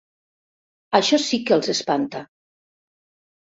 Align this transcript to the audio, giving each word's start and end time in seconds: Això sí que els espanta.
Això 1.01 1.21
sí 1.27 1.41
que 1.51 1.57
els 1.59 1.71
espanta. 1.77 2.25